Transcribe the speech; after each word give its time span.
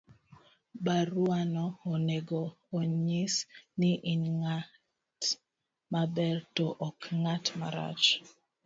Baruano 0.85 1.63
onego 1.93 2.41
onyis 2.77 3.35
ni 3.79 3.91
in 4.11 4.21
ng'at 4.41 5.21
maber 5.91 6.37
to 6.55 6.65
ok 6.87 6.99
ng'at 7.23 7.45
marach. 7.59 8.05